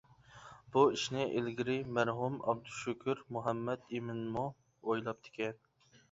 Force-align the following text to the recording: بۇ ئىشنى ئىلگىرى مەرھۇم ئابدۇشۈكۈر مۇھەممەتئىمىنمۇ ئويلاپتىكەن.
بۇ 0.75 0.81
ئىشنى 0.93 1.25
ئىلگىرى 1.39 1.75
مەرھۇم 1.97 2.39
ئابدۇشۈكۈر 2.53 3.21
مۇھەممەتئىمىنمۇ 3.35 4.47
ئويلاپتىكەن. 4.89 5.61